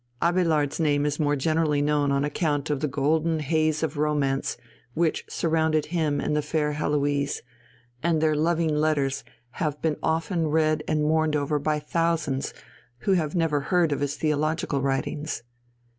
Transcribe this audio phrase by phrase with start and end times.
[0.19, 4.57] Abélard's name is more generally known on account of the golden haze of romance
[4.95, 7.43] which surrounded him and the fair Heloise;
[8.01, 9.23] and their loving letters
[9.61, 12.51] have been often read and mourned over by thousands
[13.01, 15.43] who have never heard of his theological writings.